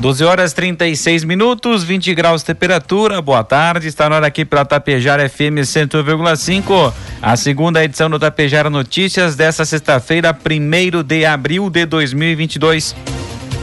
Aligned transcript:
12 0.00 0.24
horas 0.24 0.54
36 0.54 1.24
minutos, 1.24 1.84
20 1.84 2.14
graus 2.14 2.42
temperatura. 2.42 3.20
Boa 3.20 3.44
tarde. 3.44 3.86
Está 3.86 4.08
na 4.08 4.16
hora 4.16 4.26
aqui 4.28 4.46
pela 4.46 4.64
Tapejara 4.64 5.28
FM 5.28 5.60
101,5. 5.60 6.90
A 7.20 7.36
segunda 7.36 7.84
edição 7.84 8.08
do 8.08 8.18
Tapejara 8.18 8.70
Notícias 8.70 9.36
dessa 9.36 9.62
sexta-feira, 9.66 10.34
1 10.34 11.02
de 11.02 11.26
abril 11.26 11.68
de 11.68 11.84
2022. 11.84 12.96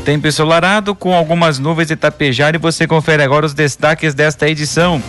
Tempo 0.06 0.28
ensolarado 0.28 0.94
com 0.94 1.16
algumas 1.16 1.58
nuvens 1.58 1.88
de 1.88 1.96
Tapejara 1.96 2.56
e 2.56 2.60
você 2.60 2.86
confere 2.86 3.24
agora 3.24 3.48
os 3.48 3.56
destaques 3.56 4.14
desta 4.14 4.48
edição. 4.48 5.02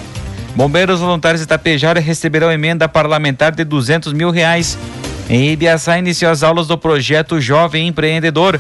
Bombeiros 0.57 1.01
voluntários 1.01 1.43
de 1.43 1.47
Tapejara 1.47 2.01
receberão 2.01 2.51
emenda 2.51 2.89
parlamentar 2.89 3.55
de 3.55 3.65
200 3.65 4.15
mil 4.15 4.31
reais. 4.31 4.79
Em 5.29 5.51
Ibiaçá 5.51 5.99
iniciou 5.99 6.33
as 6.33 6.43
aulas 6.43 6.67
do 6.67 6.79
projeto 6.79 7.39
Jovem 7.39 7.87
Empreendedor. 7.87 8.59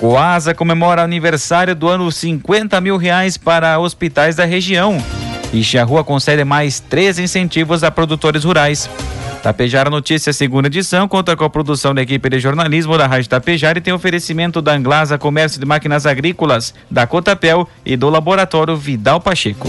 Coasa 0.00 0.54
comemora 0.54 1.02
aniversário 1.02 1.76
do 1.76 1.86
ano 1.86 2.10
50 2.10 2.80
mil 2.80 2.96
reais 2.96 3.36
para 3.36 3.78
hospitais 3.78 4.34
da 4.34 4.46
região. 4.46 4.96
E 5.52 5.62
concede 6.06 6.42
mais 6.42 6.80
três 6.80 7.18
incentivos 7.18 7.84
a 7.84 7.90
produtores 7.90 8.44
rurais. 8.44 8.88
Tapejara 9.42 9.90
Notícias, 9.90 10.38
segunda 10.38 10.68
edição, 10.68 11.06
conta 11.06 11.36
com 11.36 11.44
a 11.44 11.50
produção 11.50 11.94
da 11.94 12.00
equipe 12.00 12.30
de 12.30 12.40
jornalismo 12.40 12.96
da 12.96 13.06
Rádio 13.06 13.28
Tapejara 13.28 13.78
e 13.78 13.82
tem 13.82 13.92
oferecimento 13.92 14.62
da 14.62 14.72
Anglasa 14.72 15.18
Comércio 15.18 15.60
de 15.60 15.66
Máquinas 15.66 16.06
Agrícolas, 16.06 16.72
da 16.90 17.06
Cotapel 17.06 17.68
e 17.84 17.94
do 17.94 18.08
Laboratório 18.08 18.78
Vidal 18.78 19.20
Pacheco. 19.20 19.68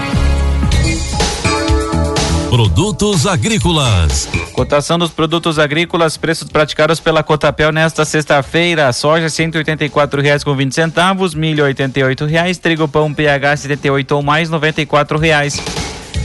Produtos 2.51 3.25
agrícolas. 3.25 4.27
Cotação 4.51 4.99
dos 4.99 5.09
produtos 5.09 5.57
agrícolas, 5.57 6.17
preços 6.17 6.49
praticados 6.49 6.99
pela 6.99 7.23
Cotapel 7.23 7.71
nesta 7.71 8.03
sexta-feira: 8.03 8.91
soja 8.91 9.27
vinte 10.57 10.75
centavos, 10.75 11.33
milho 11.33 11.63
oitenta 11.63 12.05
oito 12.05 12.25
reais, 12.25 12.57
trigo 12.57 12.89
pão 12.89 13.13
PH 13.13 13.55
78 13.55 14.11
ou 14.11 14.21
mais 14.21 14.49
quatro 14.85 15.17
reais. 15.17 15.63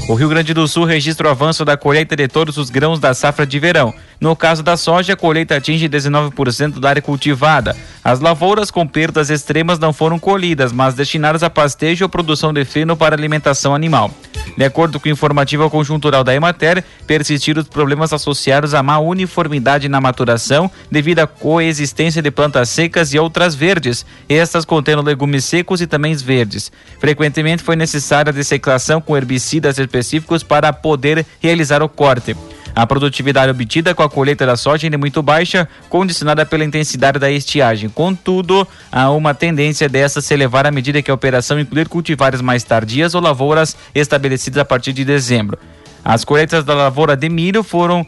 O 0.08 0.14
Rio 0.14 0.28
Grande 0.28 0.52
do 0.52 0.66
Sul 0.66 0.84
registra 0.84 1.28
o 1.28 1.30
avanço 1.30 1.64
da 1.64 1.76
colheita 1.76 2.16
de 2.16 2.26
todos 2.26 2.56
os 2.56 2.70
grãos 2.70 2.98
da 2.98 3.14
safra 3.14 3.46
de 3.46 3.60
verão. 3.60 3.94
No 4.20 4.34
caso 4.34 4.64
da 4.64 4.76
soja, 4.76 5.12
a 5.12 5.16
colheita 5.16 5.54
atinge 5.54 5.88
19% 5.88 6.80
da 6.80 6.88
área 6.88 7.02
cultivada. 7.02 7.76
As 8.02 8.18
lavouras 8.18 8.68
com 8.72 8.84
perdas 8.84 9.30
extremas 9.30 9.78
não 9.78 9.92
foram 9.92 10.18
colhidas, 10.18 10.72
mas 10.72 10.94
destinadas 10.94 11.44
a 11.44 11.50
pastejo 11.50 12.04
ou 12.04 12.08
produção 12.08 12.52
de 12.52 12.64
feno 12.64 12.96
para 12.96 13.14
alimentação 13.14 13.76
animal. 13.76 14.10
De 14.56 14.64
acordo 14.64 14.98
com 14.98 15.08
o 15.08 15.12
informativo 15.12 15.68
conjuntural 15.68 16.24
da 16.24 16.34
Emater, 16.34 16.82
persistiram 17.06 17.60
os 17.60 17.68
problemas 17.68 18.12
associados 18.12 18.72
à 18.72 18.82
má 18.82 18.98
uniformidade 18.98 19.88
na 19.88 20.00
maturação 20.00 20.70
devido 20.90 21.18
à 21.18 21.26
coexistência 21.26 22.22
de 22.22 22.30
plantas 22.30 22.70
secas 22.70 23.12
e 23.12 23.18
outras 23.18 23.54
verdes, 23.54 24.06
estas 24.28 24.64
contendo 24.64 25.02
legumes 25.02 25.44
secos 25.44 25.80
e 25.80 25.86
também 25.86 26.14
verdes. 26.14 26.72
Frequentemente 26.98 27.62
foi 27.62 27.76
necessária 27.76 28.30
a 28.30 28.32
desseclação 28.32 29.00
com 29.00 29.16
herbicidas 29.16 29.78
específicos 29.78 30.42
para 30.42 30.72
poder 30.72 31.26
realizar 31.40 31.82
o 31.82 31.88
corte. 31.88 32.34
A 32.76 32.86
produtividade 32.86 33.50
obtida 33.50 33.94
com 33.94 34.02
a 34.02 34.10
colheita 34.10 34.44
da 34.44 34.54
soja 34.54 34.86
ainda 34.86 34.96
é 34.96 34.98
muito 34.98 35.22
baixa, 35.22 35.66
condicionada 35.88 36.44
pela 36.44 36.62
intensidade 36.62 37.18
da 37.18 37.30
estiagem. 37.30 37.88
Contudo, 37.88 38.68
há 38.92 39.10
uma 39.10 39.32
tendência 39.32 39.88
dessa 39.88 40.20
se 40.20 40.34
elevar 40.34 40.66
à 40.66 40.70
medida 40.70 41.00
que 41.00 41.10
a 41.10 41.14
operação 41.14 41.58
incluir 41.58 41.88
cultivares 41.88 42.42
mais 42.42 42.62
tardias 42.64 43.14
ou 43.14 43.22
lavouras 43.22 43.74
estabelecidas 43.94 44.60
a 44.60 44.64
partir 44.66 44.92
de 44.92 45.06
dezembro. 45.06 45.58
As 46.04 46.22
colheitas 46.22 46.64
da 46.64 46.74
lavoura 46.74 47.16
de 47.16 47.30
milho 47.30 47.62
foram 47.62 48.06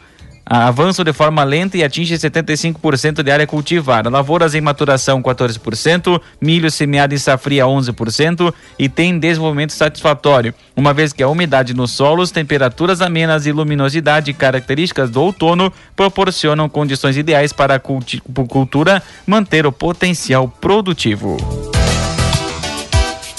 avançam 0.49 1.05
de 1.05 1.13
forma 1.13 1.45
lenta 1.45 1.77
e 1.77 1.85
atinge 1.85 2.15
75% 2.15 3.23
de 3.23 3.31
área 3.31 3.47
cultivada. 3.47 4.09
Lavouras 4.09 4.55
em 4.55 4.61
maturação 4.61 5.23
14%, 5.23 6.21
milho 6.41 6.71
semeado 6.71 7.15
em 7.15 7.19
safria 7.19 7.65
11% 7.65 8.53
e 8.79 8.89
tem 8.89 9.19
desenvolvimento 9.19 9.73
satisfatório, 9.73 10.55
uma 10.75 10.95
vez 10.95 11.13
que 11.13 11.23
a 11.23 11.29
umidade 11.29 11.75
nos 11.75 11.91
solos, 11.93 12.31
temperaturas 12.31 13.03
amenas 13.03 13.47
e 13.47 13.53
luminosidade 13.53 14.33
características 14.33 15.11
do 15.11 15.21
outono 15.21 15.73
proporcionam 15.95 16.69
condições 16.69 17.17
ideais 17.17 17.53
para 17.53 17.75
a 17.75 17.81
cultura 17.81 19.03
manter 19.27 19.67
o 19.67 19.73
potencial 19.73 20.49
produtivo. 20.49 21.37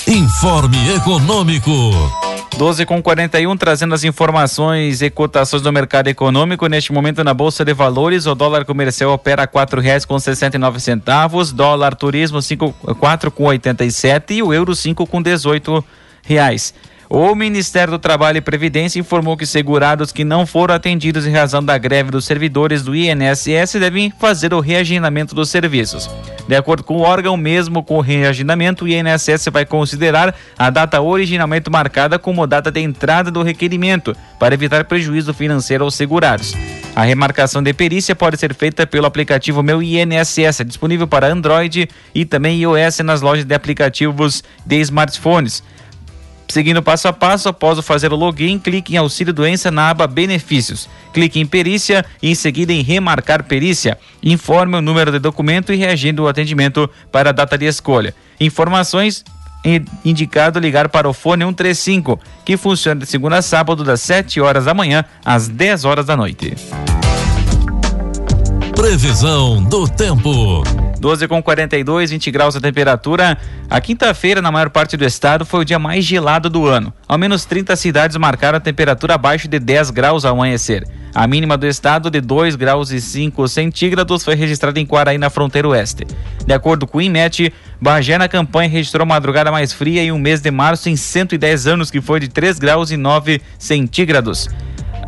Informe 0.07 0.95
Econômico. 0.95 2.29
12 2.59 2.85
com 2.85 3.01
41, 3.01 3.56
trazendo 3.56 3.95
as 3.95 4.03
informações 4.03 5.01
e 5.01 5.09
cotações 5.09 5.61
do 5.61 5.71
mercado 5.71 6.09
econômico. 6.09 6.67
Neste 6.67 6.91
momento, 6.91 7.23
na 7.23 7.33
Bolsa 7.33 7.63
de 7.63 7.73
Valores, 7.73 8.25
o 8.25 8.35
dólar 8.35 8.65
comercial 8.65 9.13
opera 9.13 9.47
quatro 9.47 9.79
reais 9.79 10.03
com 10.03 10.19
sessenta 10.19 10.57
e 10.57 10.59
nove 10.59 10.77
centavos, 10.81 11.53
dólar 11.53 11.95
turismo 11.95 12.41
cinco, 12.41 12.73
quatro 13.00 13.31
com 13.31 13.45
oitenta 13.45 13.85
e 13.85 14.44
o 14.44 14.53
euro 14.53 14.75
cinco 14.75 15.07
com 15.07 15.21
dezoito 15.21 15.81
reais. 16.21 16.73
O 17.11 17.33
Ministério 17.33 17.89
do 17.89 17.97
Trabalho 17.97 18.38
e 18.38 18.41
Previdência 18.41 19.00
informou 19.00 19.35
que 19.35 19.44
segurados 19.44 20.11
que 20.11 20.23
não 20.23 20.45
foram 20.45 20.75
atendidos 20.75 21.25
em 21.25 21.31
razão 21.31 21.63
da 21.63 21.75
greve 21.75 22.11
dos 22.11 22.23
servidores 22.23 22.83
do 22.83 22.95
INSS 22.95 23.79
devem 23.79 24.13
fazer 24.19 24.53
o 24.53 24.59
reagendamento 24.59 25.33
dos 25.33 25.50
serviços. 25.50 26.07
De 26.47 26.56
acordo 26.56 26.83
com 26.83 26.97
o 26.97 27.01
órgão, 27.01 27.35
mesmo 27.35 27.81
com 27.81 27.97
o 27.97 28.01
reagendamento, 28.01 28.85
o 28.85 28.88
INSS 28.88 29.47
vai 29.51 29.65
considerar 29.65 30.35
a 30.56 30.69
data 30.69 31.01
originalmente 31.01 31.67
marcada 31.67 32.19
como 32.19 32.45
data 32.45 32.71
de 32.71 32.79
entrada 32.79 33.31
do 33.31 33.41
requerimento, 33.41 34.15
para 34.38 34.53
evitar 34.53 34.85
prejuízo 34.85 35.33
financeiro 35.33 35.83
aos 35.83 35.95
segurados. 35.95 36.53
A 36.95 37.03
remarcação 37.03 37.63
de 37.63 37.73
perícia 37.73 38.15
pode 38.15 38.38
ser 38.38 38.53
feita 38.53 38.85
pelo 38.85 39.07
aplicativo 39.07 39.63
Meu 39.63 39.81
INSS, 39.81 40.63
disponível 40.63 41.07
para 41.07 41.31
Android 41.31 41.89
e 42.13 42.23
também 42.23 42.61
iOS 42.61 43.00
nas 43.00 43.21
lojas 43.21 43.45
de 43.45 43.56
aplicativos 43.56 44.44
de 44.63 44.75
smartphones. 44.81 45.63
Seguindo 46.50 46.81
passo 46.81 47.07
a 47.07 47.13
passo, 47.13 47.48
após 47.48 47.80
fazer 47.86 48.12
o 48.12 48.16
login, 48.16 48.57
clique 48.57 48.96
em 48.96 48.98
Auxílio 48.98 49.31
Doença 49.31 49.69
na 49.69 49.92
aba 49.92 50.07
Benefícios. 50.07 50.90
Clique 51.13 51.40
em 51.40 51.46
Perícia 51.46 52.04
e 52.22 52.31
em 52.31 52.36
seguida 52.36 52.74
em 52.74 52.81
Remarcar 52.81 53.44
Perícia. 53.44 54.00
Informe 54.22 54.75
o 54.75 54.81
número 54.81 55.12
de 55.12 55.19
documento 55.19 55.72
e 55.72 55.75
reagindo 55.75 56.24
o 56.24 56.28
atendimento 56.28 56.90
para 57.12 57.30
a 57.30 57.34
data 57.34 57.56
de 57.56 57.66
escolha. 57.66 58.16
Informações 58.40 59.24
indicado 60.04 60.60
ligar 60.60 60.90
para 60.90 61.07
o 61.07 61.13
fone 61.13 61.44
135, 61.44 62.19
que 62.44 62.57
funciona 62.57 63.02
de 63.02 63.06
segunda 63.06 63.38
a 63.38 63.42
sábado, 63.42 63.84
das 63.84 64.02
7 64.02 64.42
horas 64.42 64.66
da 64.66 64.74
manhã 64.74 65.06
às 65.24 65.48
10 65.48 65.86
horas 65.86 66.06
da 66.06 66.18
noite. 66.18 66.56
Previsão 68.75 69.62
do 69.62 69.88
tempo. 69.88 70.63
12 71.00 71.28
com 71.28 71.42
42, 71.42 72.12
20 72.12 72.31
graus 72.31 72.56
a 72.56 72.62
temperatura. 72.62 73.38
A 73.69 73.80
quinta-feira, 73.80 74.42
na 74.42 74.51
maior 74.51 74.69
parte 74.69 74.98
do 74.98 75.06
estado, 75.06 75.46
foi 75.46 75.62
o 75.62 75.66
dia 75.66 75.80
mais 75.80 76.04
gelado 76.04 76.50
do 76.50 76.68
ano. 76.68 76.94
Ao 77.07 77.18
menos 77.18 77.46
30 77.46 77.75
cidades 77.75 78.18
marcaram 78.18 78.57
a 78.57 78.62
temperatura 78.62 79.16
abaixo 79.16 79.48
de 79.48 79.60
10 79.60 79.92
graus 79.92 80.25
ao 80.25 80.34
amanhecer. 80.34 80.86
A 81.16 81.25
mínima 81.25 81.57
do 81.57 81.66
estado, 81.66 82.10
de 82.12 82.22
2 82.22 82.56
graus 82.56 82.92
e 82.92 83.01
5 83.01 83.48
centígrados, 83.48 84.24
foi 84.24 84.36
registrada 84.36 84.80
em 84.80 84.86
Quaraí, 84.86 85.18
na 85.18 85.30
fronteira 85.30 85.68
oeste. 85.69 86.06
De 86.46 86.54
acordo 86.54 86.86
com 86.86 87.00
o 87.00 87.02
IMET, 87.02 87.52
Bagé 87.81 88.18
na 88.18 88.28
campanha 88.28 88.69
registrou 88.69 89.06
madrugada 89.06 89.52
mais 89.52 89.72
fria 89.72 90.04
em 90.04 90.12
um 90.12 90.19
mês 90.19 90.42
de 90.42 90.52
março 90.52 90.90
em 90.90 90.95
110 90.95 91.66
anos, 91.66 91.90
que 91.90 92.02
foi 92.02 92.19
de 92.19 92.28
3 92.28 92.60
graus 92.60 92.92
e 92.92 92.98
9 92.98 93.42
centígrados. 93.57 94.50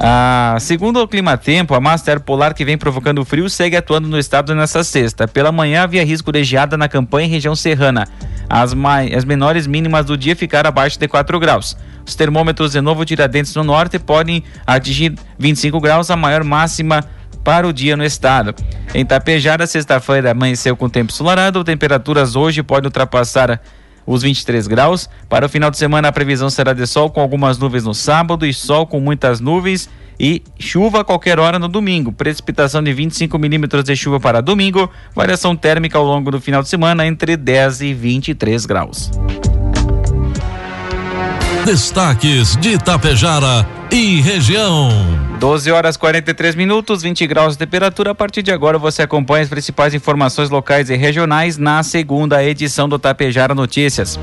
Ah, 0.04 0.58
segundo 0.60 1.00
o 1.00 1.08
Climatempo, 1.08 1.76
a 1.76 1.80
massa 1.80 2.20
polar 2.20 2.56
que 2.56 2.66
vem 2.66 2.76
provocando 2.76 3.24
frio 3.24 3.48
segue 3.48 3.78
atuando 3.78 4.08
no 4.08 4.18
estado 4.18 4.56
nesta 4.56 4.84
sexta. 4.84 5.28
Pela 5.28 5.52
manhã 5.52 5.84
havia 5.84 6.04
risco 6.04 6.32
de 6.32 6.44
geada 6.44 6.76
na 6.76 6.90
campanha 6.90 7.28
em 7.28 7.30
região 7.30 7.56
serrana. 7.56 8.08
As, 8.50 8.74
mai, 8.74 9.14
as 9.14 9.24
menores 9.24 9.68
mínimas 9.68 10.08
do 10.08 10.18
dia 10.18 10.36
ficaram 10.36 10.70
abaixo 10.70 10.98
de 10.98 11.08
4 11.08 11.40
graus. 11.40 11.78
Os 12.04 12.16
termômetros 12.16 12.72
de 12.72 12.82
Novo 12.82 13.06
Tiradentes 13.06 13.54
no 13.54 13.64
norte 13.64 14.00
podem 14.00 14.44
atingir 14.66 15.14
25 15.38 15.80
graus, 15.80 16.10
a 16.10 16.16
maior 16.16 16.44
máxima 16.44 17.06
para 17.44 17.68
o 17.68 17.72
dia 17.72 17.96
no 17.96 18.04
estado. 18.04 18.56
Em 18.96 19.06
Tapejara, 19.06 19.68
sexta-feira 19.68 20.32
amanheceu 20.32 20.76
com 20.76 20.90
tempo 20.90 21.12
ensolarado, 21.12 21.64
temperaturas 21.64 22.36
hoje 22.36 22.64
podem 22.64 22.88
ultrapassar 22.88 23.62
os 24.06 24.24
23 24.24 24.68
graus. 24.68 25.10
Para 25.30 25.46
o 25.46 25.50
final 25.50 25.72
de 25.72 25.78
semana, 25.78 26.08
a 26.08 26.12
previsão 26.12 26.50
será 26.50 26.74
de 26.74 26.86
sol 26.86 27.10
com 27.10 27.22
algumas 27.22 27.58
nuvens 27.58 27.84
no 27.84 27.94
sábado 27.94 28.46
e 28.46 28.54
sol 28.54 28.86
com 28.86 29.00
muitas 29.00 29.40
nuvens 29.40 29.90
e 30.20 30.44
chuva 30.60 31.02
a 31.02 31.04
qualquer 31.04 31.40
hora 31.40 31.58
no 31.58 31.68
domingo. 31.68 32.12
Precipitação 32.12 32.84
de 32.84 32.94
25 32.94 33.40
milímetros 33.40 33.84
de 33.84 33.96
chuva 33.96 34.20
para 34.20 34.42
domingo. 34.42 34.90
Variação 35.16 35.56
térmica 35.56 35.98
ao 35.98 36.06
longo 36.06 36.30
do 36.30 36.40
final 36.40 36.62
de 36.62 36.70
semana 36.70 37.08
entre 37.08 37.36
10 37.36 37.82
e 37.82 37.94
23 37.94 38.66
graus. 38.66 39.12
Destaques 41.66 42.56
de 42.58 42.70
Itapejara 42.70 43.68
e 43.92 44.20
região. 44.20 44.90
12 45.40 45.72
horas 45.72 45.96
43 45.96 46.56
minutos, 46.56 47.04
20 47.04 47.28
graus 47.28 47.54
de 47.54 47.60
temperatura. 47.60 48.12
A 48.12 48.16
partir 48.16 48.42
de 48.42 48.52
agora 48.52 48.80
você 48.80 49.04
acompanha 49.04 49.44
as 49.44 49.50
principais 49.50 49.94
informações 49.94 50.50
locais 50.50 50.90
e 50.90 50.96
regionais 50.96 51.60
na 51.60 51.84
segunda 51.84 52.44
edição 52.44 52.90
do 52.90 52.98
Tapejara 52.98 53.54
Notícias. 53.54 54.20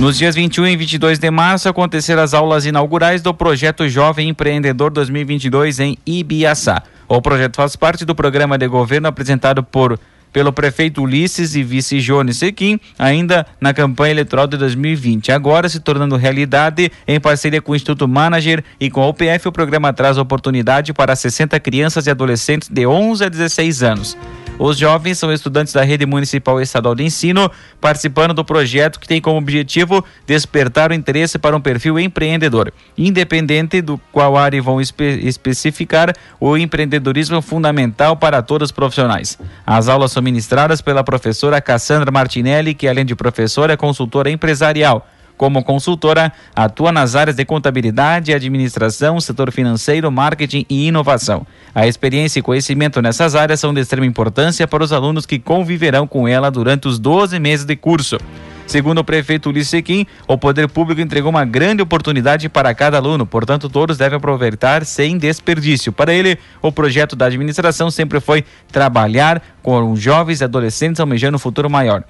Nos 0.00 0.18
dias 0.18 0.34
21 0.34 0.66
e 0.66 0.76
22 0.76 1.20
de 1.20 1.30
março 1.30 1.68
acontecerão 1.68 2.22
as 2.22 2.34
aulas 2.34 2.66
inaugurais 2.66 3.22
do 3.22 3.32
projeto 3.32 3.88
Jovem 3.88 4.28
Empreendedor 4.28 4.90
2022 4.90 5.78
em 5.78 5.96
Ibiaçá. 6.04 6.82
O 7.08 7.22
projeto 7.22 7.56
faz 7.56 7.76
parte 7.76 8.04
do 8.04 8.14
programa 8.14 8.58
de 8.58 8.66
governo 8.66 9.06
apresentado 9.06 9.62
por 9.62 9.98
pelo 10.32 10.52
prefeito 10.52 11.02
Ulisses 11.02 11.54
e 11.54 11.62
vice 11.62 11.98
Jones 12.00 12.36
Sequim, 12.38 12.78
ainda 12.98 13.46
na 13.60 13.72
campanha 13.72 14.12
eleitoral 14.12 14.46
de 14.46 14.56
2020. 14.56 15.32
Agora 15.32 15.68
se 15.68 15.80
tornando 15.80 16.16
realidade, 16.16 16.90
em 17.06 17.18
parceria 17.18 17.62
com 17.62 17.72
o 17.72 17.76
Instituto 17.76 18.06
Manager 18.06 18.62
e 18.78 18.90
com 18.90 19.02
a 19.02 19.08
UPF, 19.08 19.48
o 19.48 19.52
programa 19.52 19.92
traz 19.92 20.18
oportunidade 20.18 20.92
para 20.92 21.16
60 21.16 21.58
crianças 21.60 22.06
e 22.06 22.10
adolescentes 22.10 22.68
de 22.68 22.86
11 22.86 23.24
a 23.24 23.28
16 23.28 23.82
anos. 23.82 24.16
Os 24.58 24.78
jovens 24.78 25.18
são 25.18 25.30
estudantes 25.30 25.74
da 25.74 25.82
rede 25.82 26.06
municipal 26.06 26.58
e 26.58 26.62
estadual 26.62 26.94
de 26.94 27.04
ensino, 27.04 27.50
participando 27.78 28.32
do 28.32 28.44
projeto 28.44 28.98
que 28.98 29.06
tem 29.06 29.20
como 29.20 29.36
objetivo 29.36 30.02
despertar 30.26 30.90
o 30.90 30.94
interesse 30.94 31.38
para 31.38 31.54
um 31.54 31.60
perfil 31.60 31.98
empreendedor. 31.98 32.72
Independente 32.96 33.82
do 33.82 33.98
qual 34.10 34.36
área 34.36 34.62
vão 34.62 34.80
espe 34.80 35.04
especificar, 35.26 36.14
o 36.40 36.56
empreendedorismo 36.56 37.36
é 37.36 37.42
fundamental 37.42 38.16
para 38.16 38.40
todos 38.40 38.68
os 38.68 38.72
profissionais. 38.72 39.38
As 39.66 39.88
aulas 39.88 40.12
são 40.12 40.22
ministradas 40.22 40.80
pela 40.80 41.04
professora 41.04 41.60
Cassandra 41.60 42.10
Martinelli, 42.10 42.72
que 42.72 42.88
além 42.88 43.04
de 43.04 43.14
professora 43.14 43.74
é 43.74 43.76
consultora 43.76 44.30
empresarial. 44.30 45.06
Como 45.36 45.62
consultora, 45.62 46.32
atua 46.54 46.90
nas 46.90 47.14
áreas 47.14 47.36
de 47.36 47.44
contabilidade, 47.44 48.32
administração, 48.32 49.20
setor 49.20 49.52
financeiro, 49.52 50.10
marketing 50.10 50.64
e 50.68 50.86
inovação. 50.86 51.46
A 51.74 51.86
experiência 51.86 52.40
e 52.40 52.42
conhecimento 52.42 53.02
nessas 53.02 53.34
áreas 53.34 53.60
são 53.60 53.74
de 53.74 53.80
extrema 53.80 54.06
importância 54.06 54.66
para 54.66 54.82
os 54.82 54.92
alunos 54.92 55.26
que 55.26 55.38
conviverão 55.38 56.06
com 56.06 56.26
ela 56.26 56.50
durante 56.50 56.88
os 56.88 56.98
12 56.98 57.38
meses 57.38 57.66
de 57.66 57.76
curso. 57.76 58.18
Segundo 58.66 58.98
o 58.98 59.04
prefeito 59.04 59.48
Ulisses 59.48 59.68
Sequim, 59.68 60.06
o 60.26 60.36
poder 60.36 60.68
público 60.68 61.00
entregou 61.00 61.30
uma 61.30 61.44
grande 61.44 61.82
oportunidade 61.82 62.48
para 62.48 62.74
cada 62.74 62.96
aluno, 62.96 63.24
portanto, 63.24 63.68
todos 63.68 63.96
devem 63.96 64.16
aproveitar 64.16 64.84
sem 64.84 65.16
desperdício. 65.16 65.92
Para 65.92 66.12
ele, 66.12 66.36
o 66.60 66.72
projeto 66.72 67.14
da 67.14 67.26
administração 67.26 67.90
sempre 67.90 68.18
foi 68.18 68.44
trabalhar 68.72 69.40
com 69.62 69.94
jovens 69.94 70.40
e 70.40 70.44
adolescentes 70.44 70.98
almejando 70.98 71.36
um 71.36 71.38
futuro 71.38 71.70
maior. 71.70 72.02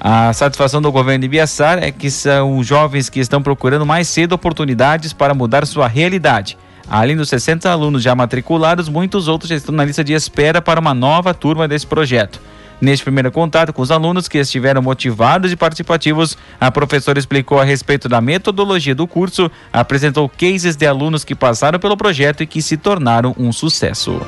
A 0.00 0.32
satisfação 0.32 0.80
do 0.80 0.90
governo 0.90 1.20
de 1.20 1.28
Biaçar 1.28 1.78
é 1.78 1.90
que 1.90 2.10
são 2.10 2.62
jovens 2.64 3.10
que 3.10 3.20
estão 3.20 3.42
procurando 3.42 3.84
mais 3.84 4.08
cedo 4.08 4.32
oportunidades 4.32 5.12
para 5.12 5.34
mudar 5.34 5.66
sua 5.66 5.86
realidade. 5.86 6.56
Além 6.88 7.14
dos 7.14 7.28
60 7.28 7.70
alunos 7.70 8.02
já 8.02 8.14
matriculados, 8.14 8.88
muitos 8.88 9.28
outros 9.28 9.50
já 9.50 9.56
estão 9.56 9.74
na 9.74 9.84
lista 9.84 10.02
de 10.02 10.14
espera 10.14 10.62
para 10.62 10.80
uma 10.80 10.94
nova 10.94 11.34
turma 11.34 11.68
desse 11.68 11.86
projeto. 11.86 12.40
Neste 12.80 13.04
primeiro 13.04 13.30
contato 13.30 13.74
com 13.74 13.82
os 13.82 13.90
alunos 13.90 14.26
que 14.26 14.38
estiveram 14.38 14.80
motivados 14.80 15.52
e 15.52 15.56
participativos, 15.56 16.36
a 16.58 16.70
professora 16.70 17.18
explicou 17.18 17.60
a 17.60 17.64
respeito 17.64 18.08
da 18.08 18.22
metodologia 18.22 18.94
do 18.94 19.06
curso, 19.06 19.50
apresentou 19.70 20.30
cases 20.30 20.76
de 20.76 20.86
alunos 20.86 21.24
que 21.24 21.34
passaram 21.34 21.78
pelo 21.78 21.94
projeto 21.94 22.42
e 22.42 22.46
que 22.46 22.62
se 22.62 22.78
tornaram 22.78 23.34
um 23.38 23.52
sucesso. 23.52 24.18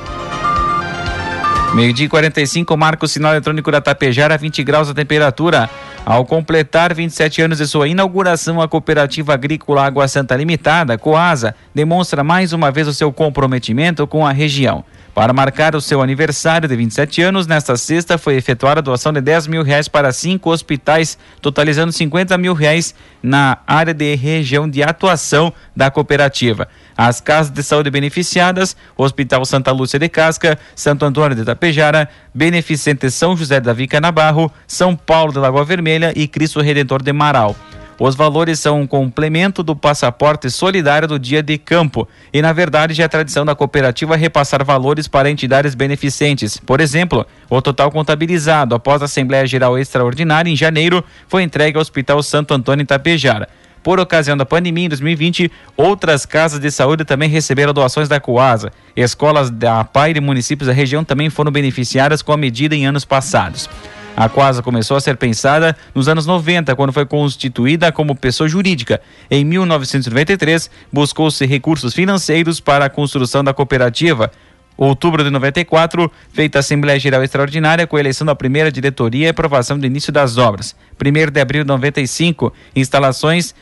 Meio-dia 1.73 2.07
45, 2.07 2.77
marca 2.77 3.03
o 3.03 3.07
sinal 3.07 3.31
eletrônico 3.31 3.71
da 3.71 3.81
Tapejara, 3.81 4.37
20 4.37 4.63
graus 4.63 4.91
a 4.91 4.93
temperatura. 4.93 5.67
Ao 6.05 6.23
completar 6.23 6.93
27 6.93 7.41
anos 7.41 7.57
de 7.57 7.65
sua 7.65 7.87
inauguração, 7.87 8.61
a 8.61 8.67
Cooperativa 8.67 9.33
Agrícola 9.33 9.83
Água 9.83 10.07
Santa 10.07 10.35
Limitada, 10.35 10.99
Coasa, 10.99 11.55
demonstra 11.73 12.23
mais 12.23 12.53
uma 12.53 12.69
vez 12.69 12.87
o 12.87 12.93
seu 12.93 13.11
comprometimento 13.11 14.05
com 14.05 14.23
a 14.23 14.31
região. 14.31 14.85
Para 15.15 15.33
marcar 15.33 15.75
o 15.75 15.81
seu 15.81 16.01
aniversário 16.01 16.67
de 16.67 16.75
27 16.75 17.21
anos, 17.21 17.47
nesta 17.47 17.75
sexta 17.75 18.17
foi 18.17 18.35
efetuada 18.35 18.79
a 18.79 18.83
doação 18.83 19.13
de 19.13 19.21
10 19.21 19.47
mil 19.47 19.63
reais 19.63 19.87
para 19.87 20.11
cinco 20.11 20.51
hospitais, 20.51 21.17
totalizando 21.41 21.91
50 21.91 22.37
mil 22.37 22.53
reais 22.53 22.93
na 23.21 23.59
área 23.65 23.93
de 23.93 24.13
região 24.15 24.69
de 24.69 24.83
atuação 24.83 25.53
da 25.75 25.89
cooperativa. 25.89 26.67
As 26.97 27.19
casas 27.19 27.51
de 27.51 27.63
saúde 27.63 27.89
beneficiadas, 27.89 28.75
Hospital 28.95 29.45
Santa 29.45 29.71
Lúcia 29.71 29.99
de 29.99 30.09
Casca, 30.09 30.57
Santo 30.75 31.05
Antônio 31.05 31.35
de 31.35 31.43
Tapejara, 31.43 32.09
Beneficente 32.33 33.09
São 33.09 33.35
José 33.35 33.59
da 33.59 33.73
Vica 33.73 33.99
Nabarro, 33.99 34.51
São 34.67 34.95
Paulo 34.95 35.31
de 35.31 35.39
Lagoa 35.39 35.65
Vermelha 35.65 36.13
e 36.15 36.27
Cristo 36.27 36.61
Redentor 36.61 37.01
de 37.01 37.11
Marau. 37.11 37.55
Os 37.99 38.15
valores 38.15 38.59
são 38.59 38.81
um 38.81 38.87
complemento 38.87 39.61
do 39.61 39.75
passaporte 39.75 40.49
solidário 40.49 41.07
do 41.07 41.19
dia 41.19 41.43
de 41.43 41.57
campo 41.57 42.07
e, 42.33 42.41
na 42.41 42.51
verdade, 42.51 42.93
já 42.93 43.03
é 43.03 43.07
tradição 43.07 43.45
da 43.45 43.55
cooperativa 43.55 44.15
repassar 44.15 44.65
valores 44.65 45.07
para 45.07 45.29
entidades 45.29 45.75
beneficentes. 45.75 46.57
Por 46.57 46.81
exemplo, 46.81 47.25
o 47.49 47.61
total 47.61 47.91
contabilizado 47.91 48.73
após 48.73 49.01
a 49.01 49.05
Assembleia 49.05 49.45
Geral 49.45 49.77
Extraordinária 49.77 50.49
em 50.49 50.55
janeiro 50.55 51.03
foi 51.27 51.43
entregue 51.43 51.77
ao 51.77 51.81
Hospital 51.81 52.21
Santo 52.23 52.53
Antônio 52.53 52.83
Itapejara. 52.83 53.47
Por 53.83 53.99
ocasião 53.99 54.37
da 54.37 54.45
pandemia 54.45 54.85
em 54.85 54.89
2020, 54.89 55.51
outras 55.75 56.25
casas 56.25 56.59
de 56.59 56.71
saúde 56.71 57.03
também 57.03 57.29
receberam 57.29 57.73
doações 57.73 58.07
da 58.07 58.19
Coasa. 58.19 58.71
Escolas 58.95 59.51
da 59.51 59.83
PAI 59.83 60.13
de 60.13 60.21
municípios 60.21 60.67
da 60.67 60.73
região 60.73 61.03
também 61.03 61.29
foram 61.29 61.51
beneficiadas 61.51 62.21
com 62.21 62.31
a 62.31 62.37
medida 62.37 62.73
em 62.73 62.85
anos 62.85 63.03
passados. 63.03 63.69
A 64.15 64.29
Quasa 64.29 64.61
começou 64.61 64.95
a 64.95 65.01
ser 65.01 65.17
pensada 65.17 65.75
nos 65.93 66.07
anos 66.07 66.25
90, 66.25 66.75
quando 66.75 66.93
foi 66.93 67.05
constituída 67.05 67.91
como 67.91 68.15
pessoa 68.15 68.47
jurídica. 68.47 69.01
Em 69.29 69.43
1993, 69.43 70.69
buscou-se 70.91 71.45
recursos 71.45 71.93
financeiros 71.93 72.59
para 72.59 72.85
a 72.85 72.89
construção 72.89 73.43
da 73.43 73.53
cooperativa. 73.53 74.31
Outubro 74.77 75.23
de 75.23 75.29
94, 75.29 76.11
feita 76.31 76.59
a 76.59 76.61
Assembleia 76.61 76.99
Geral 76.99 77.23
Extraordinária 77.23 77.85
com 77.85 77.95
a 77.95 77.99
eleição 77.99 78.25
da 78.25 78.35
primeira 78.35 78.71
diretoria 78.71 79.25
e 79.25 79.29
aprovação 79.29 79.77
do 79.77 79.85
início 79.85 80.11
das 80.11 80.37
obras. 80.37 80.75
1 80.99 81.31
de 81.31 81.41
abril 81.41 81.63
de 81.63 81.67
95, 81.67 82.53
instalações 82.75 83.53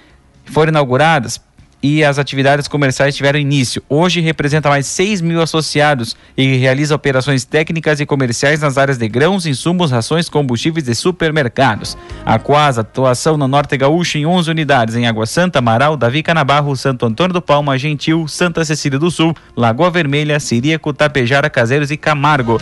foram 0.51 0.69
inauguradas 0.69 1.41
e 1.83 2.03
as 2.03 2.19
atividades 2.19 2.67
comerciais 2.67 3.15
tiveram 3.15 3.39
início. 3.39 3.81
Hoje 3.89 4.21
representa 4.21 4.69
mais 4.69 4.85
6 4.85 5.19
mil 5.21 5.41
associados 5.41 6.15
e 6.37 6.57
realiza 6.57 6.93
operações 6.93 7.43
técnicas 7.43 7.99
e 7.99 8.05
comerciais 8.05 8.61
nas 8.61 8.77
áreas 8.77 8.97
de 8.97 9.07
grãos, 9.07 9.47
insumos, 9.47 9.89
rações, 9.89 10.29
combustíveis 10.29 10.87
e 10.87 10.93
supermercados. 10.93 11.97
A 12.23 12.37
Quasa, 12.37 12.81
atuação 12.81 13.35
no 13.35 13.47
Norte 13.47 13.75
Gaúcho 13.77 14.17
em 14.19 14.25
11 14.25 14.51
unidades, 14.51 14.95
em 14.95 15.07
Água 15.07 15.25
Santa, 15.25 15.59
Amaral, 15.59 15.97
Davi 15.97 16.21
Canabarro, 16.21 16.75
Santo 16.75 17.05
Antônio 17.05 17.33
do 17.33 17.41
Palma, 17.41 17.77
Gentil, 17.77 18.27
Santa 18.27 18.63
Cecília 18.63 18.99
do 18.99 19.09
Sul, 19.09 19.35
Lagoa 19.57 19.89
Vermelha, 19.89 20.39
Siríaco, 20.39 20.93
Tapejara, 20.93 21.49
Caseiros 21.49 21.89
e 21.89 21.97
Camargo. 21.97 22.61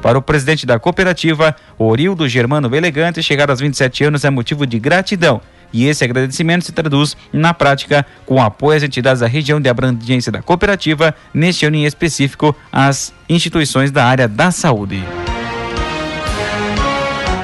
Para 0.00 0.18
o 0.18 0.22
presidente 0.22 0.66
da 0.66 0.78
cooperativa, 0.78 1.54
Orildo 1.78 2.28
Germano 2.28 2.68
Velegante, 2.68 3.22
chegar 3.22 3.50
aos 3.50 3.60
27 3.60 4.04
anos 4.04 4.24
é 4.24 4.30
motivo 4.30 4.66
de 4.66 4.78
gratidão 4.78 5.40
e 5.74 5.86
esse 5.86 6.04
agradecimento 6.04 6.64
se 6.64 6.72
traduz 6.72 7.16
na 7.32 7.52
prática 7.52 8.06
com 8.24 8.40
apoio 8.40 8.76
às 8.76 8.82
entidades 8.84 9.20
da 9.20 9.26
região 9.26 9.60
de 9.60 9.68
abrangência 9.68 10.30
da 10.30 10.40
cooperativa, 10.40 11.12
neste 11.34 11.66
ano 11.66 11.76
em 11.76 11.84
específico 11.84 12.56
as 12.72 13.12
instituições 13.28 13.90
da 13.90 14.06
área 14.06 14.28
da 14.28 14.52
saúde. 14.52 15.02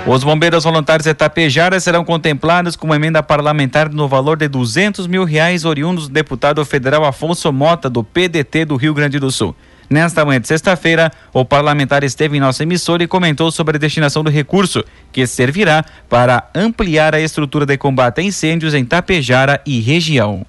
Os 0.07 0.25
bombeiros 0.25 0.65
voluntários 0.65 1.05
de 1.05 1.13
Tapejara 1.13 1.79
serão 1.79 2.05
contemplados 2.05 2.75
com 2.75 2.87
uma 2.87 2.97
emenda 2.97 3.23
parlamentar 3.23 3.91
no 3.91 4.09
valor 4.09 4.37
de 4.37 4.49
200 4.49 5.07
mil 5.07 5.25
reais 5.25 5.65
oriundos 5.65 6.09
do 6.09 6.15
deputado 6.15 6.65
federal 6.65 7.05
Afonso 7.05 7.53
Mota, 7.53 7.91
do 7.91 8.03
PDT 8.03 8.65
do 8.65 8.77
Rio 8.77 8.95
Grande 8.95 9.19
do 9.19 9.31
Sul. 9.31 9.55
Nesta 9.91 10.25
manhã 10.25 10.41
de 10.41 10.47
sexta-feira, 10.47 11.11
o 11.33 11.45
parlamentar 11.45 12.05
esteve 12.05 12.37
em 12.37 12.41
nossa 12.41 12.63
emissora 12.63 13.03
e 13.03 13.09
comentou 13.09 13.51
sobre 13.51 13.77
a 13.77 13.81
destinação 13.81 14.23
do 14.23 14.31
recurso, 14.31 14.85
que 15.11 15.27
servirá 15.27 15.85
para 16.09 16.49
ampliar 16.55 17.13
a 17.13 17.21
estrutura 17.21 17.67
de 17.67 17.77
combate 17.77 18.21
a 18.21 18.23
incêndios 18.23 18.73
em 18.73 18.85
Tapejara 18.85 19.61
e 19.67 19.81
região 19.81 20.47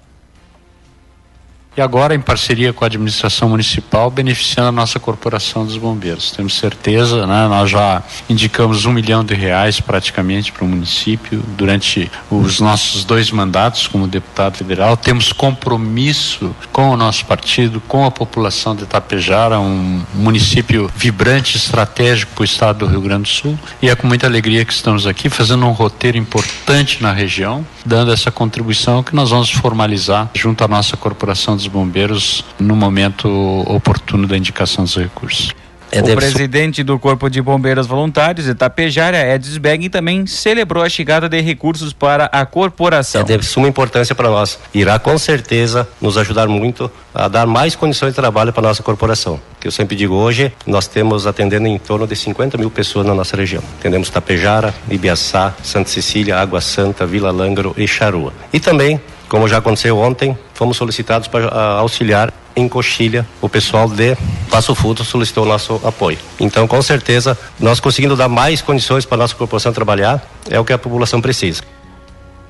e 1.76 1.80
agora 1.80 2.14
em 2.14 2.20
parceria 2.20 2.72
com 2.72 2.84
a 2.84 2.86
administração 2.86 3.48
municipal, 3.48 4.10
beneficiando 4.10 4.68
a 4.68 4.72
nossa 4.72 5.00
corporação 5.00 5.64
dos 5.64 5.76
bombeiros. 5.76 6.30
Temos 6.30 6.54
certeza, 6.54 7.26
né? 7.26 7.48
Nós 7.48 7.70
já 7.70 8.02
indicamos 8.28 8.84
um 8.84 8.92
milhão 8.92 9.24
de 9.24 9.34
reais 9.34 9.80
praticamente 9.80 10.52
para 10.52 10.64
o 10.64 10.68
município 10.68 11.42
durante 11.56 12.10
os 12.30 12.60
nossos 12.60 13.04
dois 13.04 13.30
mandatos 13.30 13.86
como 13.86 14.06
deputado 14.06 14.58
federal. 14.58 14.96
Temos 14.96 15.32
compromisso 15.32 16.54
com 16.72 16.90
o 16.90 16.96
nosso 16.96 17.24
partido, 17.24 17.80
com 17.88 18.04
a 18.04 18.10
população 18.10 18.76
de 18.76 18.82
Itapejara, 18.82 19.58
um 19.58 20.02
município 20.14 20.90
vibrante, 20.94 21.56
estratégico 21.56 22.32
para 22.34 22.42
o 22.42 22.44
estado 22.44 22.80
do 22.80 22.86
Rio 22.86 23.00
Grande 23.00 23.22
do 23.22 23.28
Sul. 23.28 23.58
E 23.80 23.88
é 23.88 23.96
com 23.96 24.06
muita 24.06 24.26
alegria 24.26 24.64
que 24.64 24.72
estamos 24.72 25.06
aqui 25.06 25.30
fazendo 25.30 25.64
um 25.66 25.72
roteiro 25.72 26.18
importante 26.18 27.02
na 27.02 27.12
região, 27.12 27.64
dando 27.84 28.12
essa 28.12 28.30
contribuição 28.30 29.02
que 29.02 29.14
nós 29.14 29.30
vamos 29.30 29.50
formalizar 29.50 30.28
junto 30.34 30.62
à 30.62 30.68
nossa 30.68 30.96
corporação 30.96 31.56
dos 31.56 31.61
Bombeiros 31.70 32.44
no 32.58 32.74
momento 32.76 33.28
oportuno 33.66 34.26
da 34.26 34.36
indicação 34.36 34.84
dos 34.84 34.96
recursos. 34.96 35.54
É, 35.92 36.00
o 36.00 36.16
presidente 36.16 36.82
do 36.82 36.98
Corpo 36.98 37.28
de 37.28 37.42
Bombeiros 37.42 37.86
Voluntários 37.86 38.46
de 38.46 38.54
Tapejara, 38.54 39.34
Edson 39.34 39.60
Begin, 39.60 39.90
também 39.90 40.26
celebrou 40.26 40.82
a 40.82 40.88
chegada 40.88 41.28
de 41.28 41.38
recursos 41.42 41.92
para 41.92 42.24
a 42.32 42.46
corporação. 42.46 43.20
É 43.28 43.36
de 43.36 43.44
suma 43.44 43.68
importância 43.68 44.14
para 44.14 44.30
nós. 44.30 44.58
Irá 44.72 44.98
com 44.98 45.18
certeza 45.18 45.86
nos 46.00 46.16
ajudar 46.16 46.48
muito 46.48 46.90
a 47.14 47.28
dar 47.28 47.46
mais 47.46 47.76
condições 47.76 48.12
de 48.12 48.16
trabalho 48.16 48.54
para 48.54 48.66
a 48.66 48.68
nossa 48.68 48.82
corporação. 48.82 49.38
Que 49.60 49.68
eu 49.68 49.72
sempre 49.72 49.94
digo 49.94 50.14
hoje, 50.14 50.50
nós 50.66 50.86
temos 50.86 51.26
atendendo 51.26 51.66
em 51.66 51.78
torno 51.78 52.06
de 52.06 52.16
50 52.16 52.56
mil 52.56 52.70
pessoas 52.70 53.06
na 53.06 53.14
nossa 53.14 53.36
região. 53.36 53.62
Atendemos 53.78 54.08
Tapejara, 54.08 54.74
Ibiaçá, 54.88 55.54
Santa 55.62 55.90
Cecília, 55.90 56.38
Água 56.38 56.62
Santa, 56.62 57.04
Vila 57.04 57.30
Lângaro 57.30 57.74
e 57.76 57.86
Charua. 57.86 58.32
E 58.50 58.58
também 58.58 58.98
como 59.32 59.48
já 59.48 59.56
aconteceu 59.56 59.96
ontem, 59.96 60.36
fomos 60.52 60.76
solicitados 60.76 61.26
para 61.26 61.48
ah, 61.48 61.78
auxiliar 61.78 62.30
em 62.54 62.68
Coxilha. 62.68 63.26
O 63.40 63.48
pessoal 63.48 63.88
de 63.88 64.14
Passo 64.50 64.74
Fundo 64.74 65.02
solicitou 65.02 65.46
nosso 65.46 65.80
apoio. 65.86 66.18
Então, 66.38 66.68
com 66.68 66.82
certeza, 66.82 67.38
nós 67.58 67.80
conseguindo 67.80 68.14
dar 68.14 68.28
mais 68.28 68.60
condições 68.60 69.06
para 69.06 69.14
a 69.14 69.20
nossa 69.20 69.34
corporação 69.34 69.72
trabalhar, 69.72 70.22
é 70.50 70.60
o 70.60 70.64
que 70.66 70.72
a 70.74 70.76
população 70.76 71.18
precisa. 71.18 71.62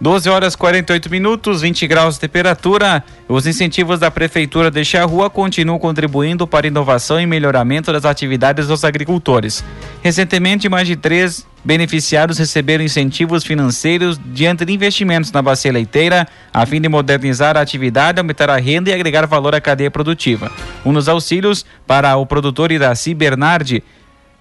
12 0.01 0.29
horas 0.29 0.57
48 0.57 1.09
minutos, 1.09 1.61
20 1.61 1.87
graus 1.87 2.15
de 2.15 2.21
temperatura. 2.23 3.05
Os 3.29 3.47
incentivos 3.47 4.01
da 4.01 4.11
Prefeitura 4.11 4.69
de 4.69 4.83
rua 5.09 5.31
continuam 5.31 5.79
contribuindo 5.79 6.49
para 6.49 6.67
inovação 6.67 7.21
e 7.21 7.27
melhoramento 7.27 7.93
das 7.93 8.05
atividades 8.05 8.67
dos 8.67 8.83
agricultores. 8.83 9.65
Recentemente, 10.03 10.69
mais 10.69 10.89
de 10.89 10.97
3 10.97 11.47
Beneficiados 11.65 12.39
receberam 12.39 12.83
incentivos 12.83 13.45
financeiros 13.45 14.21
diante 14.33 14.65
de 14.65 14.73
investimentos 14.73 15.31
na 15.31 15.41
bacia 15.41 15.71
leiteira, 15.71 16.27
a 16.53 16.67
fim 16.67 16.81
de 16.81 16.89
modernizar 16.89 17.57
a 17.57 17.61
atividade, 17.61 18.19
aumentar 18.19 18.51
a 18.51 18.57
renda 18.57 18.91
e 18.91 18.93
agregar 18.93 19.27
valor 19.27 19.55
à 19.55 19.61
cadeia 19.61 19.91
produtiva. 19.91 20.51
Um 20.85 20.93
dos 20.93 21.09
auxílios 21.09 21.65
para 21.87 22.17
o 22.17 22.27
produtor 22.27 22.73
Iraci 22.73 23.15
Bernardi 23.15 23.83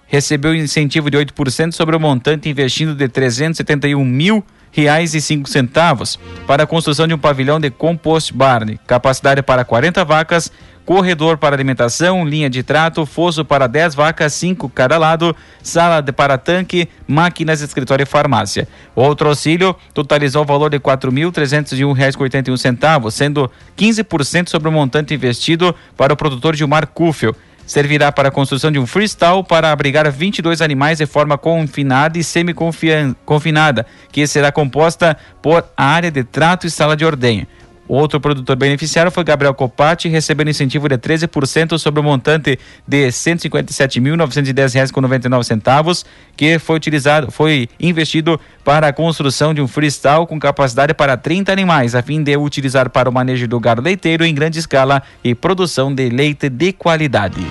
recebeu 0.08 0.52
incentivo 0.52 1.10
de 1.10 1.16
8% 1.16 1.72
sobre 1.72 1.94
o 1.94 2.00
montante 2.00 2.48
investido 2.48 2.92
de 2.92 3.04
R$ 3.04 3.10
371 3.10 4.04
mil 4.04 4.44
reais 4.72 5.14
e 5.14 5.20
cinco 5.20 5.48
centavos 5.48 6.18
para 6.46 6.64
a 6.64 6.66
construção 6.66 7.06
de 7.06 7.14
um 7.14 7.18
pavilhão 7.18 7.60
de 7.60 7.70
compost 7.70 8.34
barn, 8.34 8.78
capacidade 8.86 9.42
para 9.42 9.64
40 9.64 10.04
vacas, 10.04 10.50
corredor 10.84 11.38
para 11.38 11.54
alimentação, 11.54 12.26
linha 12.26 12.50
de 12.50 12.62
trato, 12.62 13.06
fosso 13.06 13.44
para 13.44 13.66
10 13.66 13.94
vacas, 13.94 14.32
5 14.34 14.68
cada 14.70 14.98
lado, 14.98 15.34
sala 15.62 16.00
de 16.00 16.10
para 16.10 16.36
tanque, 16.36 16.88
máquinas, 17.06 17.60
escritório 17.60 18.02
e 18.02 18.06
farmácia. 18.06 18.66
Outro 18.94 19.28
auxílio 19.28 19.76
totalizou 19.94 20.42
o 20.42 20.46
valor 20.46 20.70
de 20.70 20.78
R$ 20.78 20.82
4.301,81, 20.82 23.10
sendo 23.10 23.50
15% 23.76 24.48
sobre 24.48 24.68
o 24.68 24.72
montante 24.72 25.14
investido 25.14 25.74
para 25.96 26.12
o 26.12 26.16
produtor 26.16 26.56
Gilmar 26.56 26.88
Kufel 26.88 27.36
servirá 27.66 28.10
para 28.12 28.28
a 28.28 28.32
construção 28.32 28.70
de 28.70 28.78
um 28.78 28.86
freestyle 28.86 29.44
para 29.44 29.70
abrigar 29.70 30.10
22 30.10 30.60
animais 30.60 30.98
de 30.98 31.06
forma 31.06 31.38
confinada 31.38 32.18
e 32.18 32.24
semi-confinada, 32.24 33.86
que 34.10 34.26
será 34.26 34.52
composta 34.52 35.16
por 35.40 35.64
área 35.76 36.10
de 36.10 36.24
trato 36.24 36.66
e 36.66 36.70
sala 36.70 36.96
de 36.96 37.04
ordenha. 37.04 37.46
Outro 37.92 38.18
produtor 38.18 38.56
beneficiário 38.56 39.12
foi 39.12 39.22
Gabriel 39.22 39.52
Copati, 39.52 40.08
recebendo 40.08 40.48
incentivo 40.48 40.88
de 40.88 40.96
13% 40.96 41.76
sobre 41.76 42.00
o 42.00 42.02
montante 42.02 42.58
de 42.88 43.04
R$ 43.04 43.10
157.910,99, 43.10 46.02
que 46.34 46.58
foi 46.58 46.76
utilizado, 46.76 47.30
foi 47.30 47.68
investido 47.78 48.40
para 48.64 48.88
a 48.88 48.94
construção 48.94 49.52
de 49.52 49.60
um 49.60 49.68
freestyle 49.68 50.26
com 50.26 50.40
capacidade 50.40 50.94
para 50.94 51.18
30 51.18 51.52
animais, 51.52 51.94
a 51.94 52.00
fim 52.00 52.22
de 52.22 52.34
utilizar 52.34 52.88
para 52.88 53.10
o 53.10 53.12
manejo 53.12 53.46
do 53.46 53.60
gado 53.60 53.82
leiteiro 53.82 54.24
em 54.24 54.34
grande 54.34 54.58
escala 54.58 55.02
e 55.22 55.34
produção 55.34 55.94
de 55.94 56.08
leite 56.08 56.48
de 56.48 56.72
qualidade. 56.72 57.46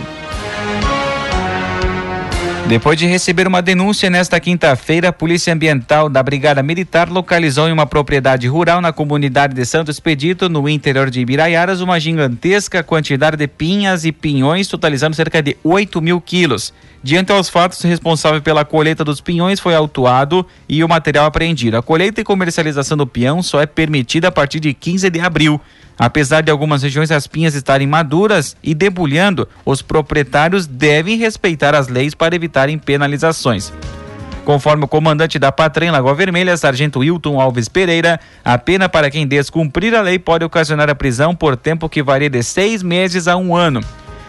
Depois 2.71 2.97
de 2.97 3.05
receber 3.05 3.49
uma 3.49 3.61
denúncia 3.61 4.09
nesta 4.09 4.39
quinta-feira, 4.39 5.09
a 5.09 5.11
Polícia 5.11 5.53
Ambiental 5.53 6.07
da 6.07 6.23
Brigada 6.23 6.63
Militar 6.63 7.09
localizou 7.09 7.67
em 7.67 7.73
uma 7.73 7.85
propriedade 7.85 8.47
rural 8.47 8.79
na 8.79 8.93
comunidade 8.93 9.53
de 9.53 9.65
Santo 9.65 9.91
Expedito, 9.91 10.47
no 10.47 10.69
interior 10.69 11.09
de 11.09 11.19
Ibiraiaras, 11.19 11.81
uma 11.81 11.99
gigantesca 11.99 12.81
quantidade 12.81 13.35
de 13.35 13.45
pinhas 13.45 14.05
e 14.05 14.13
pinhões, 14.13 14.69
totalizando 14.69 15.17
cerca 15.17 15.43
de 15.43 15.57
8 15.65 16.01
mil 16.01 16.21
quilos. 16.21 16.73
Diante 17.03 17.33
aos 17.33 17.49
fatos, 17.49 17.83
o 17.83 17.87
responsável 17.87 18.41
pela 18.41 18.63
colheita 18.63 19.03
dos 19.03 19.19
pinhões 19.19 19.59
foi 19.59 19.75
autuado 19.75 20.47
e 20.69 20.81
o 20.81 20.87
material 20.87 21.25
apreendido. 21.25 21.75
A 21.75 21.81
colheita 21.81 22.21
e 22.21 22.23
comercialização 22.23 22.95
do 22.95 23.05
pinhão 23.05 23.43
só 23.43 23.59
é 23.59 23.65
permitida 23.65 24.29
a 24.29 24.31
partir 24.31 24.61
de 24.61 24.73
15 24.73 25.09
de 25.09 25.19
abril. 25.19 25.59
Apesar 26.01 26.41
de 26.41 26.49
algumas 26.49 26.81
regiões 26.81 27.11
as 27.11 27.27
pinhas 27.27 27.53
estarem 27.53 27.85
maduras 27.85 28.57
e 28.63 28.73
debulhando, 28.73 29.47
os 29.63 29.83
proprietários 29.83 30.65
devem 30.65 31.15
respeitar 31.15 31.75
as 31.75 31.89
leis 31.89 32.15
para 32.15 32.35
evitarem 32.35 32.79
penalizações. 32.79 33.71
Conforme 34.43 34.85
o 34.85 34.87
comandante 34.87 35.37
da 35.37 35.51
Patrem 35.51 35.91
Lagoa 35.91 36.15
Vermelha, 36.15 36.57
Sargento 36.57 37.01
Wilton 37.01 37.39
Alves 37.39 37.69
Pereira, 37.69 38.19
a 38.43 38.57
pena 38.57 38.89
para 38.89 39.11
quem 39.11 39.27
descumprir 39.27 39.93
a 39.93 40.01
lei 40.01 40.17
pode 40.17 40.43
ocasionar 40.43 40.89
a 40.89 40.95
prisão 40.95 41.35
por 41.35 41.55
tempo 41.55 41.87
que 41.87 42.01
varia 42.01 42.31
de 42.31 42.41
seis 42.41 42.81
meses 42.81 43.27
a 43.27 43.37
um 43.37 43.55
ano. 43.55 43.81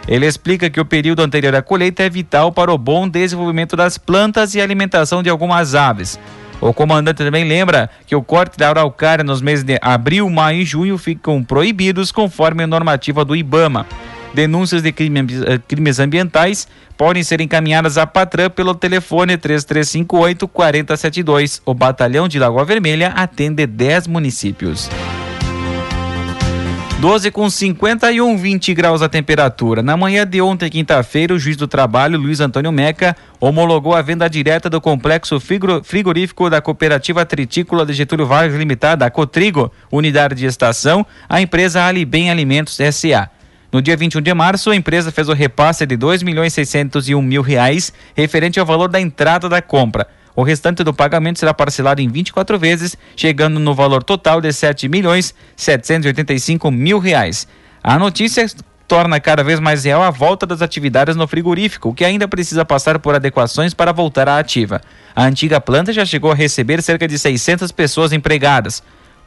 Ele 0.06 0.26
explica 0.26 0.68
que 0.68 0.78
o 0.78 0.84
período 0.84 1.22
anterior 1.22 1.54
à 1.54 1.62
colheita 1.62 2.02
é 2.02 2.10
vital 2.10 2.52
para 2.52 2.70
o 2.70 2.76
bom 2.76 3.08
desenvolvimento 3.08 3.76
das 3.76 3.96
plantas 3.96 4.54
e 4.54 4.60
alimentação 4.60 5.22
de 5.22 5.30
algumas 5.30 5.74
aves. 5.74 6.20
O 6.62 6.72
comandante 6.72 7.24
também 7.24 7.44
lembra 7.44 7.90
que 8.06 8.14
o 8.14 8.22
corte 8.22 8.56
da 8.56 8.68
araucária 8.68 9.24
nos 9.24 9.42
meses 9.42 9.64
de 9.64 9.80
abril, 9.82 10.30
maio 10.30 10.60
e 10.60 10.64
junho 10.64 10.96
ficam 10.96 11.42
proibidos 11.42 12.12
conforme 12.12 12.62
a 12.62 12.68
normativa 12.68 13.24
do 13.24 13.34
IBAMA. 13.34 13.84
denúncias 14.32 14.80
de 14.80 14.90
eh, 14.90 15.58
crimes 15.66 15.98
ambientais 15.98 16.68
podem 16.96 17.22
ser 17.24 17.40
encaminhadas 17.40 17.98
à 17.98 18.06
Patran 18.06 18.48
pelo 18.48 18.76
telefone 18.76 19.36
3358 19.36 20.46
4072. 20.46 21.60
O 21.66 21.74
Batalhão 21.74 22.28
de 22.28 22.38
Lagoa 22.38 22.64
Vermelha 22.64 23.08
atende 23.08 23.66
10 23.66 24.06
municípios. 24.06 24.88
12 27.02 27.32
com 27.32 27.50
51, 27.50 28.36
20 28.36 28.74
graus 28.74 29.02
a 29.02 29.08
temperatura. 29.08 29.82
Na 29.82 29.96
manhã 29.96 30.24
de 30.24 30.40
ontem, 30.40 30.70
quinta-feira, 30.70 31.34
o 31.34 31.38
juiz 31.38 31.56
do 31.56 31.66
trabalho, 31.66 32.16
Luiz 32.16 32.38
Antônio 32.38 32.70
Meca, 32.70 33.16
homologou 33.40 33.92
a 33.92 34.00
venda 34.00 34.30
direta 34.30 34.70
do 34.70 34.80
complexo 34.80 35.40
frigorífico 35.40 36.48
da 36.48 36.60
cooperativa 36.62 37.26
tritícola 37.26 37.84
de 37.84 37.92
Getúlio 37.92 38.24
Vargas 38.24 38.56
Limitada, 38.56 39.04
a 39.04 39.10
Cotrigo, 39.10 39.72
unidade 39.90 40.36
de 40.36 40.46
estação, 40.46 41.04
à 41.28 41.42
empresa 41.42 41.82
Alibem 41.82 42.30
Alimentos 42.30 42.78
SA. 42.92 43.28
No 43.72 43.82
dia 43.82 43.96
21 43.96 44.22
de 44.22 44.32
março, 44.32 44.70
a 44.70 44.76
empresa 44.76 45.10
fez 45.10 45.28
o 45.28 45.32
repasse 45.32 45.84
de 45.84 45.96
2 45.96 46.22
milhões 46.22 46.52
601 46.52 47.20
mil 47.20 47.42
reais, 47.42 47.92
referente 48.14 48.60
ao 48.60 48.66
valor 48.66 48.86
da 48.86 49.00
entrada 49.00 49.48
da 49.48 49.60
compra. 49.60 50.06
O 50.34 50.42
restante 50.42 50.82
do 50.82 50.94
pagamento 50.94 51.38
será 51.38 51.52
parcelado 51.52 52.00
em 52.00 52.08
24 52.08 52.58
vezes, 52.58 52.96
chegando 53.14 53.60
no 53.60 53.74
valor 53.74 54.02
total 54.02 54.40
de 54.40 54.52
7 54.52 54.88
milhões 54.88 55.34
785 55.56 56.70
mil 56.70 56.98
reais. 56.98 57.46
A 57.82 57.98
notícia 57.98 58.46
torna 58.88 59.18
cada 59.18 59.42
vez 59.42 59.58
mais 59.58 59.84
real 59.84 60.02
a 60.02 60.10
volta 60.10 60.46
das 60.46 60.62
atividades 60.62 61.16
no 61.16 61.26
frigorífico, 61.26 61.94
que 61.94 62.04
ainda 62.04 62.28
precisa 62.28 62.64
passar 62.64 62.98
por 62.98 63.14
adequações 63.14 63.72
para 63.74 63.92
voltar 63.92 64.28
à 64.28 64.38
ativa. 64.38 64.80
A 65.14 65.24
antiga 65.24 65.60
planta 65.60 65.92
já 65.92 66.04
chegou 66.04 66.30
a 66.30 66.34
receber 66.34 66.82
cerca 66.82 67.08
de 67.08 67.18
600 67.18 67.72
pessoas 67.72 68.12
empregadas. 68.12 68.82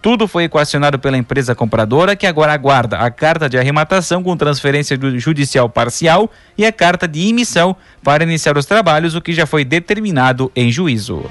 Tudo 0.06 0.28
foi 0.28 0.44
equacionado 0.44 1.00
pela 1.00 1.18
empresa 1.18 1.56
compradora, 1.56 2.16
que 2.16 2.28
agora 2.28 2.54
aguarda 2.54 3.00
a 3.00 3.10
carta 3.10 3.50
de 3.50 3.58
arrematação 3.58 4.22
com 4.22 4.38
transferência 4.38 4.96
judicial 5.16 5.68
parcial 5.68 6.30
e 6.56 6.64
a 6.64 6.72
carta 6.72 7.08
de 7.08 7.28
emissão 7.28 7.76
para 8.04 8.24
iniciar 8.24 8.56
os 8.56 8.68
trabalhos, 8.68 9.16
o 9.16 9.22
que 9.22 9.34
já 9.34 9.48
foi 9.48 9.66
determinado 9.66 10.52
em 10.56 10.72
juízo. 10.72 11.26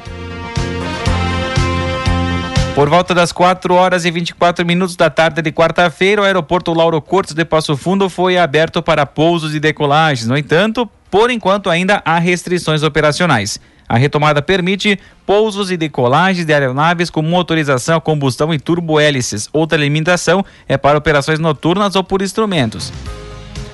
Por 2.75 2.88
volta 2.88 3.14
das 3.14 3.31
4 3.31 3.73
horas 3.75 4.04
e 4.04 4.11
24 4.11 4.66
minutos 4.66 4.97
da 4.97 5.09
tarde 5.09 5.40
de 5.40 5.52
quarta-feira, 5.52 6.23
o 6.23 6.25
aeroporto 6.25 6.75
Lauro 6.75 7.00
Cortes 7.00 7.33
de 7.33 7.45
Passo 7.45 7.76
Fundo 7.76 8.11
foi 8.11 8.37
aberto 8.37 8.83
para 8.83 9.07
pousos 9.07 9.54
e 9.54 9.61
decolagens. 9.61 10.26
No 10.26 10.37
entanto, 10.37 10.90
por 11.14 11.30
enquanto 11.30 11.71
ainda 11.71 12.02
há 12.04 12.18
restrições 12.18 12.83
operacionais. 12.83 13.61
A 13.88 13.97
retomada 13.97 14.42
permite 14.42 14.99
pousos 15.25 15.71
e 15.71 15.76
decolagens 15.76 16.44
de 16.44 16.52
aeronaves 16.52 17.09
com 17.09 17.23
motorização 17.23 17.99
a 17.99 18.00
combustão 18.00 18.52
e 18.52 18.59
turbohélices. 18.59 19.49
Outra 19.52 19.78
limitação 19.78 20.44
é 20.66 20.76
para 20.76 20.99
operações 20.99 21.38
noturnas 21.38 21.94
ou 21.94 22.02
por 22.02 22.21
instrumentos. 22.21 22.92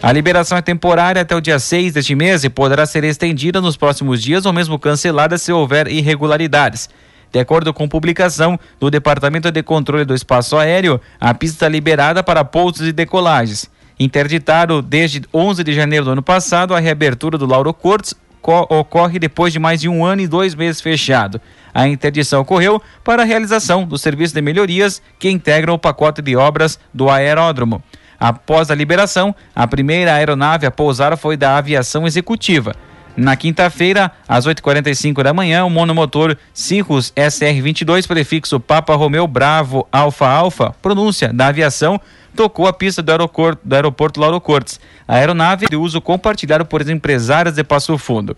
A 0.02 0.12
liberação 0.12 0.59
é 0.59 0.61
temporária 0.61 1.23
até 1.23 1.35
o 1.35 1.40
dia 1.40 1.59
6 1.59 1.94
deste 1.94 2.14
mês 2.14 2.44
e 2.44 2.50
poderá 2.50 2.85
ser 2.85 3.04
estendida 3.04 3.59
nos 3.59 3.75
próximos 3.75 4.23
dias 4.23 4.44
ou 4.44 4.52
mesmo 4.52 4.78
cancelada 4.78 5.38
se 5.38 5.50
houver 5.50 5.88
irregularidades. 5.88 6.90
De 7.32 7.38
acordo 7.38 7.73
com 7.73 7.88
publicação 7.88 8.61
do 8.78 8.90
Departamento 8.90 9.50
de 9.50 9.62
Controle 9.62 10.04
do 10.04 10.14
Espaço 10.14 10.59
Aéreo, 10.59 11.00
a 11.18 11.32
pista 11.32 11.66
liberada 11.68 12.23
para 12.23 12.44
pousos 12.44 12.87
e 12.87 12.92
decolagens. 12.92 13.70
Interditado 14.00 14.80
desde 14.80 15.21
11 15.33 15.62
de 15.62 15.75
janeiro 15.75 16.07
do 16.07 16.12
ano 16.12 16.23
passado 16.23 16.75
a 16.75 16.80
reabertura 16.80 17.37
do 17.37 17.45
Lauro 17.45 17.75
Cortes 17.75 18.14
ocorre 18.42 19.19
depois 19.19 19.52
de 19.52 19.59
mais 19.59 19.78
de 19.78 19.90
um 19.90 20.02
ano 20.02 20.23
e 20.23 20.26
dois 20.26 20.54
meses 20.54 20.80
fechado. 20.80 21.38
A 21.75 21.87
interdição 21.87 22.40
ocorreu 22.40 22.80
para 23.04 23.21
a 23.21 23.26
realização 23.26 23.85
do 23.85 23.99
serviço 23.99 24.33
de 24.33 24.40
melhorias 24.40 25.02
que 25.19 25.28
integram 25.28 25.75
o 25.75 25.78
pacote 25.78 26.23
de 26.23 26.35
obras 26.35 26.80
do 26.95 27.11
aeródromo. 27.11 27.83
Após 28.19 28.71
a 28.71 28.75
liberação, 28.75 29.35
a 29.54 29.66
primeira 29.66 30.14
aeronave 30.14 30.64
a 30.64 30.71
pousar 30.71 31.14
foi 31.19 31.37
da 31.37 31.59
aviação 31.59 32.07
executiva. 32.07 32.75
Na 33.14 33.37
quinta-feira, 33.37 34.11
às 34.26 34.47
8h45 34.47 35.23
da 35.23 35.35
manhã, 35.35 35.64
o 35.64 35.71
monomotor 35.71 36.37
Cirrus 36.54 37.12
SR-22, 37.14 38.07
prefixo 38.07 38.59
Papa 38.59 38.95
Romeu 38.95 39.26
Bravo 39.26 39.87
Alfa 39.92 40.26
Alfa, 40.26 40.75
pronúncia 40.80 41.33
da 41.33 41.49
aviação, 41.49 42.00
tocou 42.34 42.66
a 42.66 42.72
pista 42.72 43.02
do 43.02 43.10
aeroporto, 43.10 43.60
do 43.64 43.75
aeroporto 43.75 44.20
Lauro 44.20 44.40
Cortes. 44.40 44.80
A 45.06 45.16
aeronave 45.16 45.66
de 45.68 45.76
uso 45.76 46.00
compartilhado 46.00 46.64
por 46.64 46.88
empresários 46.88 47.54
de 47.54 47.64
Passo 47.64 47.96
Fundo. 47.99 48.37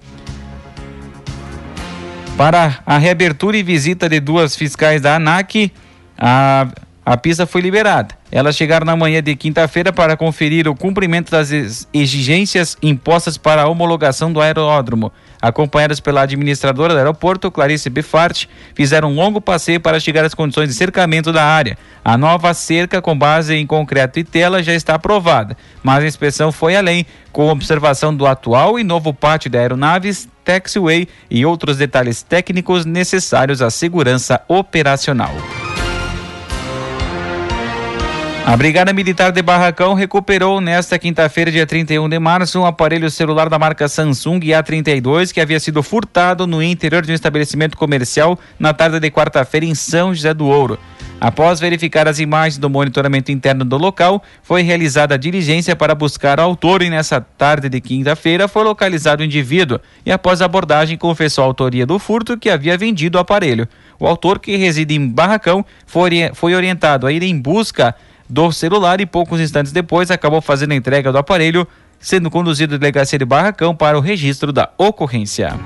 Para 2.37 2.80
a 2.87 2.99
reabertura 2.99 3.56
e 3.56 3.62
visita 3.62 4.08
de 4.08 4.18
duas 4.18 4.56
fiscais 4.56 5.00
da 5.00 5.16
ANAC, 5.16 5.70
a, 6.18 6.66
a 7.05 7.16
pista 7.16 7.46
foi 7.46 7.61
liberada. 7.61 8.14
Elas 8.31 8.57
chegaram 8.57 8.87
na 8.87 8.96
manhã 8.96 9.22
de 9.22 9.37
quinta-feira 9.37 9.92
para 9.92 10.16
conferir 10.16 10.66
o 10.66 10.74
cumprimento 10.74 11.31
das 11.31 11.87
exigências 11.92 12.76
impostas 12.83 13.37
para 13.37 13.62
a 13.62 13.68
homologação 13.68 14.33
do 14.33 14.40
aeródromo. 14.40 15.12
Acompanhadas 15.42 15.98
pela 15.98 16.22
administradora 16.22 16.94
do 16.94 16.98
aeroporto, 16.98 17.50
Clarice 17.50 17.90
Bifart, 17.90 18.46
fizeram 18.76 19.11
um 19.11 19.14
longo 19.16 19.40
passeio 19.40 19.81
para 19.81 19.98
chegar 19.98 20.24
às 20.24 20.35
condições 20.35 20.68
de 20.68 20.74
cercamento 20.74 21.33
da 21.33 21.44
área. 21.44 21.76
A 22.05 22.16
nova 22.16 22.55
cerca, 22.55 23.02
com 23.02 23.18
base 23.18 23.52
em 23.57 23.66
concreto 23.66 24.20
e 24.20 24.24
tela, 24.24 24.62
já 24.62 24.72
está 24.72 24.94
aprovada, 24.94 25.57
mas 25.83 26.05
a 26.05 26.07
inspeção 26.07 26.52
foi 26.52 26.76
além, 26.76 27.05
com 27.33 27.48
observação 27.48 28.14
do 28.14 28.24
atual 28.24 28.78
e 28.78 28.85
novo 28.85 29.12
pátio 29.12 29.50
de 29.50 29.59
aeronaves, 29.59 30.28
taxiway 30.44 31.09
e 31.28 31.44
outros 31.44 31.76
detalhes 31.76 32.22
técnicos 32.22 32.85
necessários 32.87 33.61
à 33.61 33.68
segurança 33.68 34.40
operacional. 34.46 35.35
A 38.44 38.57
Brigada 38.57 38.92
Militar 38.92 39.31
de 39.31 39.40
Barracão 39.40 39.94
recuperou 39.94 40.61
nesta 40.61 40.98
quinta-feira, 40.98 41.48
dia 41.48 41.64
31 41.64 42.09
de 42.09 42.18
março, 42.18 42.59
um 42.59 42.66
aparelho 42.66 43.09
celular 43.09 43.48
da 43.48 43.57
marca 43.57 43.87
Samsung 43.87 44.40
A32 44.40 45.33
que 45.33 45.40
havia 45.40 45.61
sido 45.61 45.81
furtado 45.81 46.44
no 46.44 46.61
interior 46.61 47.02
de 47.02 47.12
um 47.12 47.14
estabelecimento 47.14 47.76
comercial 47.76 48.37
na 48.59 48.74
tarde 48.74 48.98
de 48.98 49.11
quarta-feira 49.12 49.64
em 49.64 49.76
São 49.76 50.12
José 50.12 50.35
do 50.35 50.46
Ouro. 50.46 50.76
Após 51.20 51.61
verificar 51.61 52.09
as 52.09 52.18
imagens 52.18 52.59
do 52.59 52.68
monitoramento 52.68 53.31
interno 53.31 53.64
do 53.64 53.78
local, 53.78 54.20
foi 54.42 54.62
realizada 54.62 55.14
a 55.14 55.16
diligência 55.16 55.76
para 55.76 55.94
buscar 55.94 56.40
o 56.40 56.42
autor 56.42 56.83
e 56.83 56.90
nessa 56.90 57.20
tarde 57.20 57.68
de 57.68 57.81
quinta-feira 57.81 58.48
foi 58.48 58.64
localizado 58.64 59.22
o 59.22 59.24
indivíduo 59.24 59.78
e 60.05 60.11
após 60.11 60.42
a 60.42 60.46
abordagem 60.46 60.98
confessou 60.98 61.44
a 61.44 61.46
autoria 61.46 61.87
do 61.87 61.96
furto 61.96 62.37
que 62.37 62.50
havia 62.50 62.76
vendido 62.76 63.18
o 63.18 63.20
aparelho. 63.20 63.68
O 64.00 64.07
autor, 64.09 64.40
que 64.40 64.57
reside 64.57 64.96
em 64.96 65.09
Barracão, 65.09 65.64
foi, 65.87 66.55
orientado 66.57 67.07
a 67.07 67.12
ir 67.12 67.22
em 67.22 67.38
busca 67.38 67.94
do 68.28 68.50
celular 68.52 69.00
e 69.00 69.06
poucos 69.06 69.40
instantes 69.40 69.72
depois 69.72 70.11
acabou 70.11 70.40
fazendo 70.40 70.72
a 70.72 70.76
entrega 70.76 71.12
do 71.12 71.18
aparelho, 71.18 71.66
sendo 71.98 72.30
conduzido 72.30 72.74
à 72.74 72.78
delegacia 72.78 73.18
de 73.18 73.24
Barracão 73.24 73.74
para 73.74 73.96
o 73.96 74.00
registro 74.00 74.52
da 74.52 74.70
ocorrência. 74.78 75.58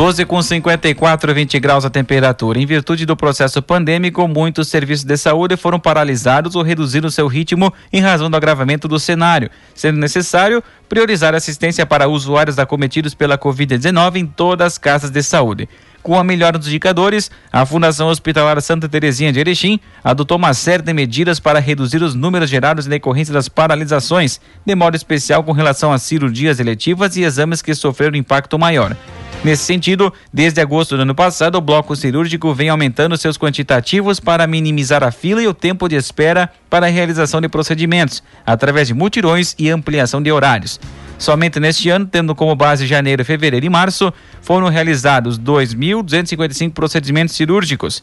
12 0.00 0.24
com 0.24 0.40
54, 0.40 1.34
20 1.34 1.58
graus 1.58 1.84
a 1.84 1.90
temperatura. 1.90 2.58
Em 2.58 2.64
virtude 2.64 3.04
do 3.04 3.14
processo 3.14 3.60
pandêmico, 3.60 4.26
muitos 4.26 4.68
serviços 4.68 5.04
de 5.04 5.16
saúde 5.16 5.58
foram 5.58 5.78
paralisados 5.78 6.54
ou 6.54 6.62
reduziram 6.62 7.10
seu 7.10 7.26
ritmo 7.26 7.70
em 7.92 8.00
razão 8.00 8.30
do 8.30 8.36
agravamento 8.36 8.88
do 8.88 8.98
cenário, 8.98 9.50
sendo 9.74 9.98
necessário 9.98 10.62
priorizar 10.88 11.34
assistência 11.34 11.84
para 11.84 12.08
usuários 12.08 12.58
acometidos 12.58 13.14
pela 13.14 13.36
Covid-19 13.36 14.16
em 14.16 14.26
todas 14.26 14.68
as 14.68 14.78
casas 14.78 15.10
de 15.10 15.22
saúde. 15.22 15.68
Com 16.02 16.18
a 16.18 16.24
melhora 16.24 16.56
dos 16.56 16.68
indicadores, 16.68 17.30
a 17.52 17.66
Fundação 17.66 18.08
Hospitalar 18.08 18.60
Santa 18.62 18.88
Terezinha 18.88 19.32
de 19.32 19.38
Erechim 19.38 19.78
adotou 20.02 20.38
uma 20.38 20.54
série 20.54 20.82
de 20.82 20.92
medidas 20.94 21.38
para 21.38 21.58
reduzir 21.58 22.02
os 22.02 22.14
números 22.14 22.48
gerados 22.48 22.86
em 22.86 22.90
decorrência 22.90 23.34
das 23.34 23.50
paralisações, 23.50 24.40
de 24.64 24.74
modo 24.74 24.96
especial 24.96 25.44
com 25.44 25.52
relação 25.52 25.92
às 25.92 26.02
cirurgias 26.02 26.58
eletivas 26.58 27.16
e 27.16 27.22
exames 27.22 27.60
que 27.60 27.74
sofreram 27.74 28.16
impacto 28.16 28.58
maior. 28.58 28.96
Nesse 29.44 29.64
sentido, 29.64 30.12
desde 30.32 30.60
agosto 30.60 30.96
do 30.96 31.02
ano 31.02 31.14
passado, 31.14 31.56
o 31.56 31.60
bloco 31.62 31.94
cirúrgico 31.96 32.52
vem 32.54 32.68
aumentando 32.70 33.16
seus 33.16 33.38
quantitativos 33.38 34.20
para 34.20 34.46
minimizar 34.46 35.02
a 35.02 35.10
fila 35.10 35.42
e 35.42 35.48
o 35.48 35.54
tempo 35.54 35.88
de 35.88 35.96
espera 35.96 36.50
para 36.68 36.86
a 36.86 36.90
realização 36.90 37.40
de 37.40 37.48
procedimentos, 37.48 38.22
através 38.44 38.88
de 38.88 38.94
mutirões 38.94 39.54
e 39.58 39.70
ampliação 39.70 40.22
de 40.22 40.30
horários. 40.30 40.78
Somente 41.20 41.60
neste 41.60 41.90
ano, 41.90 42.06
tendo 42.06 42.34
como 42.34 42.56
base 42.56 42.86
janeiro, 42.86 43.22
fevereiro 43.26 43.66
e 43.66 43.68
março, 43.68 44.10
foram 44.40 44.68
realizados 44.68 45.38
2.255 45.38 46.72
procedimentos 46.72 47.36
cirúrgicos. 47.36 48.02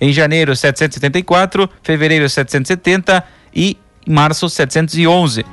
Em 0.00 0.12
janeiro, 0.12 0.56
774, 0.56 1.70
fevereiro, 1.84 2.28
770 2.28 3.24
e 3.54 3.78
março, 4.04 4.50
711. 4.50 5.46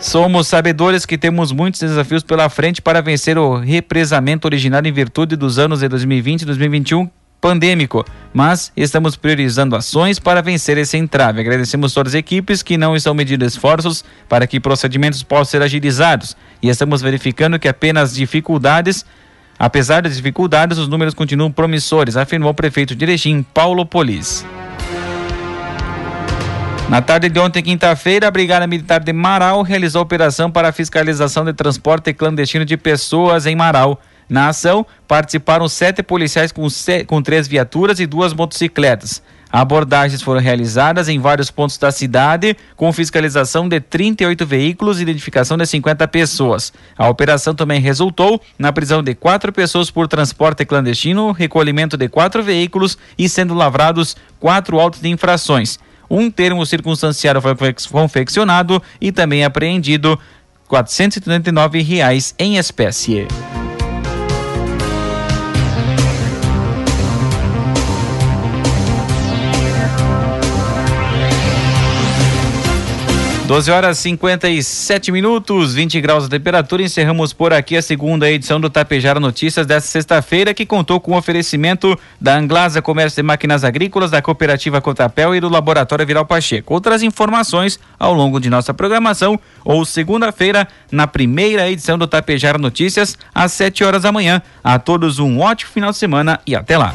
Somos 0.00 0.48
sabedores 0.48 1.06
que 1.06 1.16
temos 1.16 1.52
muitos 1.52 1.80
desafios 1.80 2.24
pela 2.24 2.48
frente 2.48 2.82
para 2.82 3.00
vencer 3.00 3.38
o 3.38 3.56
represamento 3.56 4.48
originário 4.48 4.88
em 4.88 4.92
virtude 4.92 5.36
dos 5.36 5.60
anos 5.60 5.78
de 5.78 5.86
2020 5.86 6.42
e 6.42 6.44
2021 6.44 7.08
pandêmico, 7.44 8.02
mas 8.32 8.72
estamos 8.74 9.16
priorizando 9.16 9.76
ações 9.76 10.18
para 10.18 10.40
vencer 10.40 10.78
esse 10.78 10.96
entrave. 10.96 11.42
Agradecemos 11.42 11.92
todas 11.92 12.14
as 12.14 12.18
equipes 12.18 12.62
que 12.62 12.78
não 12.78 12.96
estão 12.96 13.12
medindo 13.12 13.44
esforços 13.44 14.02
para 14.26 14.46
que 14.46 14.58
procedimentos 14.58 15.22
possam 15.22 15.44
ser 15.44 15.60
agilizados 15.60 16.34
e 16.62 16.70
estamos 16.70 17.02
verificando 17.02 17.58
que 17.58 17.68
apenas 17.68 18.14
dificuldades 18.14 19.04
Apesar 19.56 20.02
das 20.02 20.16
dificuldades, 20.16 20.78
os 20.78 20.88
números 20.88 21.14
continuam 21.14 21.50
promissores, 21.50 22.16
afirmou 22.16 22.50
o 22.50 22.54
prefeito 22.54 22.92
de 22.96 23.04
Erechim, 23.04 23.46
Paulo 23.54 23.86
Polis. 23.86 24.44
Na 26.88 27.00
tarde 27.00 27.28
de 27.28 27.38
ontem, 27.38 27.62
quinta-feira, 27.62 28.26
a 28.26 28.30
Brigada 28.32 28.66
Militar 28.66 28.98
de 28.98 29.12
Marau 29.12 29.62
realizou 29.62 30.02
operação 30.02 30.50
para 30.50 30.72
fiscalização 30.72 31.44
de 31.44 31.52
transporte 31.52 32.12
clandestino 32.12 32.64
de 32.64 32.76
pessoas 32.76 33.46
em 33.46 33.54
Marau. 33.54 34.00
Na 34.28 34.48
ação, 34.48 34.86
participaram 35.06 35.68
sete 35.68 36.02
policiais 36.02 36.52
com, 36.52 36.66
com 37.06 37.22
três 37.22 37.46
viaturas 37.46 38.00
e 38.00 38.06
duas 38.06 38.32
motocicletas. 38.32 39.22
Abordagens 39.54 40.20
foram 40.20 40.40
realizadas 40.40 41.08
em 41.08 41.20
vários 41.20 41.48
pontos 41.48 41.78
da 41.78 41.92
cidade, 41.92 42.56
com 42.74 42.92
fiscalização 42.92 43.68
de 43.68 43.78
38 43.78 44.44
veículos 44.44 44.98
e 44.98 45.02
identificação 45.02 45.56
de 45.56 45.64
50 45.64 46.08
pessoas. 46.08 46.72
A 46.98 47.08
operação 47.08 47.54
também 47.54 47.80
resultou 47.80 48.40
na 48.58 48.72
prisão 48.72 49.00
de 49.00 49.14
quatro 49.14 49.52
pessoas 49.52 49.92
por 49.92 50.08
transporte 50.08 50.64
clandestino, 50.64 51.30
recolhimento 51.30 51.96
de 51.96 52.08
quatro 52.08 52.42
veículos 52.42 52.98
e 53.16 53.28
sendo 53.28 53.54
lavrados 53.54 54.16
quatro 54.40 54.80
autos 54.80 55.00
de 55.00 55.08
infrações. 55.08 55.78
Um 56.10 56.32
termo 56.32 56.66
circunstanciado 56.66 57.40
foi 57.40 57.54
confeccionado 57.88 58.82
e 59.00 59.12
também 59.12 59.44
apreendido 59.44 60.18
439 60.66 61.80
reais 61.80 62.34
em 62.40 62.56
espécie. 62.56 63.28
12 73.46 73.70
horas 73.70 73.98
57 73.98 75.12
minutos, 75.12 75.74
20 75.74 76.00
graus 76.00 76.24
de 76.24 76.30
temperatura. 76.30 76.82
Encerramos 76.82 77.34
por 77.34 77.52
aqui 77.52 77.76
a 77.76 77.82
segunda 77.82 78.30
edição 78.30 78.58
do 78.58 78.70
Tapejara 78.70 79.20
Notícias 79.20 79.66
desta 79.66 79.90
sexta-feira, 79.90 80.54
que 80.54 80.64
contou 80.64 80.98
com 80.98 81.12
o 81.12 81.18
oferecimento 81.18 81.98
da 82.18 82.38
Anglasa 82.38 82.80
Comércio 82.80 83.16
de 83.16 83.22
Máquinas 83.22 83.62
Agrícolas, 83.62 84.10
da 84.10 84.22
Cooperativa 84.22 84.80
Cotapel 84.80 85.34
e 85.34 85.40
do 85.40 85.50
Laboratório 85.50 86.06
Viral 86.06 86.24
Pacheco. 86.24 86.72
Outras 86.72 87.02
informações 87.02 87.78
ao 87.98 88.14
longo 88.14 88.40
de 88.40 88.48
nossa 88.48 88.72
programação 88.72 89.38
ou 89.62 89.84
segunda-feira, 89.84 90.66
na 90.90 91.06
primeira 91.06 91.70
edição 91.70 91.98
do 91.98 92.06
Tapejara 92.06 92.56
Notícias, 92.56 93.18
às 93.34 93.52
7 93.52 93.84
horas 93.84 94.04
da 94.04 94.10
manhã. 94.10 94.40
A 94.62 94.78
todos 94.78 95.18
um 95.18 95.40
ótimo 95.40 95.70
final 95.70 95.90
de 95.90 95.98
semana 95.98 96.40
e 96.46 96.56
até 96.56 96.78
lá. 96.78 96.94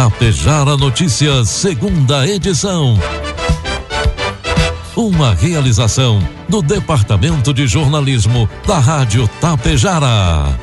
Tapejara 0.00 0.78
Notícias, 0.78 1.50
segunda 1.50 2.26
edição. 2.26 2.98
Uma 4.96 5.34
realização 5.34 6.26
do 6.48 6.62
Departamento 6.62 7.52
de 7.52 7.66
Jornalismo 7.66 8.48
da 8.66 8.78
Rádio 8.78 9.28
Tapejara. 9.42 10.58